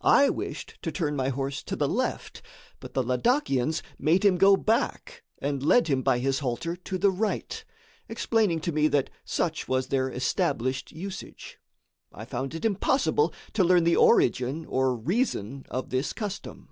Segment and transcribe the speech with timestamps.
[0.00, 2.40] I wished to turn my horse to the left,
[2.80, 7.10] but the Ladakians made him go back and led him by his halter to the
[7.10, 7.62] right,
[8.08, 11.58] explaining to me that such was their established usage.
[12.14, 16.70] I found it impossible to learn the origin or reason of this custom.